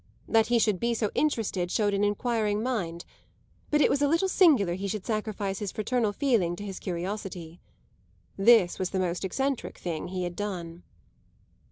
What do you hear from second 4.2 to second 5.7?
singular he should sacrifice